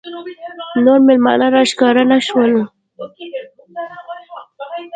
[0.85, 2.51] نور مېلمانه راښکاره نه شول.